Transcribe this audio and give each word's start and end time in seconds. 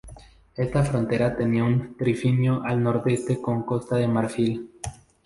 Esta 0.57 0.81
frontera 0.83 1.37
tenía 1.37 1.63
un 1.63 1.95
trifinio 1.95 2.63
al 2.63 2.81
nordeste 2.81 3.39
con 3.39 3.61
Costa 3.61 3.97
de 3.97 4.07
Marfil. 4.07 4.71